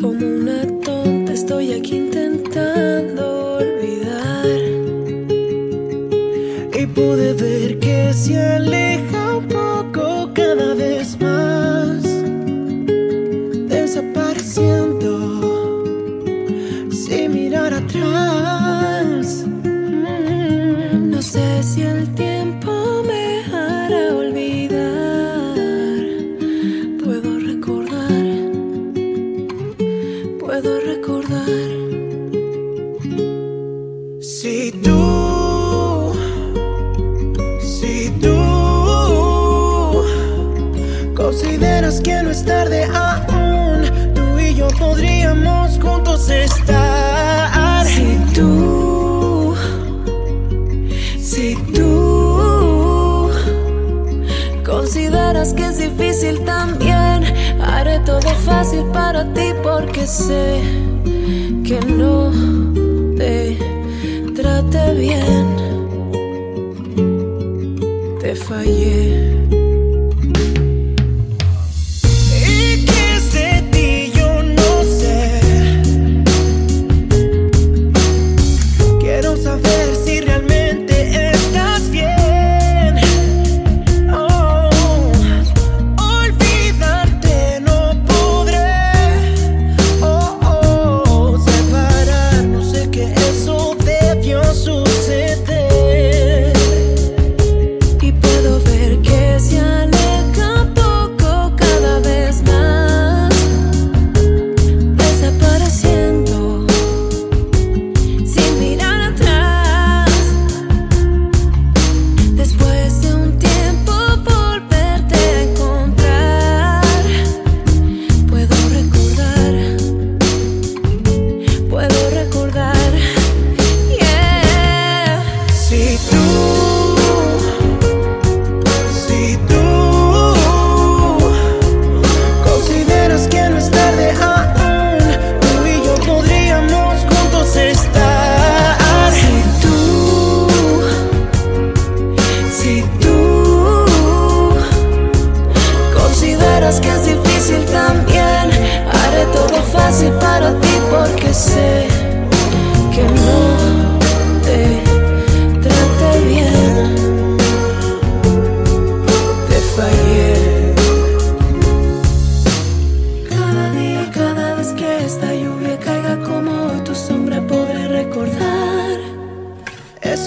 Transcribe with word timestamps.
Como 0.00 0.12
una 0.12 0.64
tonta 0.84 1.32
estoy 1.32 1.72
aquí 1.72 1.96
intentando 1.96 3.56
olvidar. 3.56 4.46
Y 6.72 6.86
pude 6.86 7.32
ver 7.32 7.80
que 7.80 8.12
se 8.12 8.38
aleja 8.38 9.38
un 9.38 9.48
poco 9.48 10.30
cada 10.34 10.74
vez 10.74 11.20
más. 11.20 12.04
Desapareciendo 13.68 15.82
sin 16.92 17.32
mirar 17.32 17.74
atrás. 17.74 19.44
Mm, 19.64 21.10
no 21.10 21.20
sé 21.20 21.60
si 21.64 21.82
el 21.82 22.04
tiempo. 22.14 22.27
Si 34.48 34.72
tú, 34.72 36.14
si 37.60 38.08
tú 38.18 38.34
consideras 41.14 42.00
que 42.00 42.22
no 42.22 42.30
es 42.30 42.46
tarde 42.46 42.84
aún, 42.84 44.14
tú 44.14 44.38
y 44.38 44.54
yo 44.54 44.68
podríamos 44.78 45.78
juntos 45.78 46.30
estar. 46.30 47.84
Si 47.84 48.18
tú, 48.34 49.54
si 51.20 51.54
tú 51.74 53.30
consideras 54.64 55.52
que 55.52 55.66
es 55.66 55.76
difícil 55.76 56.42
también, 56.46 57.22
haré 57.60 57.98
todo 57.98 58.30
fácil 58.46 58.82
para 58.94 59.30
ti 59.34 59.52
porque 59.62 60.06
sé 60.06 60.62
que 61.64 61.78
no 61.86 62.87
bien. 64.94 65.46
Te 68.20 68.34
fallé. 68.34 69.57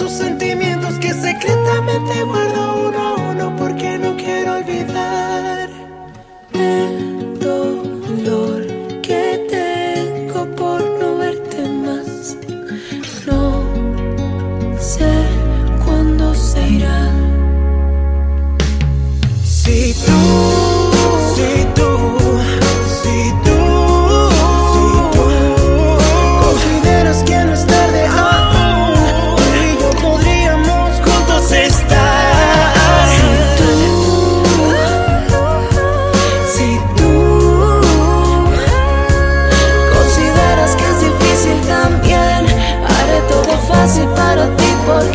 esos 0.02 0.18
sentimientos 0.18 0.98
que 0.98 1.14
secretamente 1.14 2.24
guardan. 2.24 2.51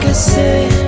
I 0.06 0.12
say. 0.12 0.85